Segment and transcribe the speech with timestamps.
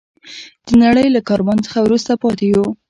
[0.67, 2.65] د نړۍ له کاروان څخه وروسته پاتې یو.